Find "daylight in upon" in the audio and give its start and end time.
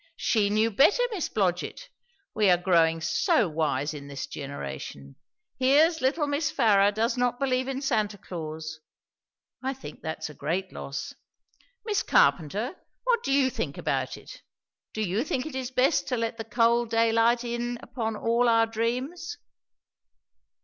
16.89-18.15